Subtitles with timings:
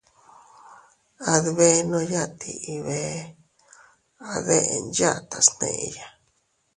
[1.33, 3.15] Adbenoya tii bee
[4.31, 6.05] a deʼen yatas neʼeya.